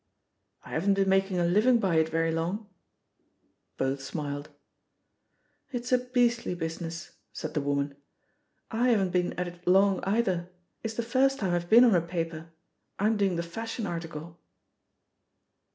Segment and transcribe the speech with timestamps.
[0.65, 2.67] "I haven't been making a living by it very long."
[3.77, 4.49] Both smiled.
[5.71, 7.95] It's a beastly business," said the woman.
[8.71, 10.49] I haven't been at it long, either;
[10.81, 12.49] it's the first time I've been on a paper.
[12.97, 14.39] I'm doing the fashion article."